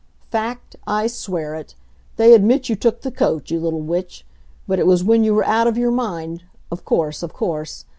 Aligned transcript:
Fact; 0.31 0.75
I 0.87 1.05
swear 1.05 1.53
it! 1.53 1.75
They 2.15 2.33
admit 2.33 2.69
you 2.69 2.75
took 2.75 3.01
the 3.03 3.11
coat, 3.11 3.51
you 3.51 3.59
little 3.59 3.81
witch, 3.81 4.25
but 4.67 4.79
it 4.79 4.87
was 4.87 5.03
when 5.03 5.23
you 5.23 5.35
were 5.35 5.45
out 5.45 5.67
of 5.67 5.77
your 5.77 5.91
mind 5.91 6.43
of 6.71 6.83
course 6.85 7.21
of 7.21 7.33
course! 7.33 7.85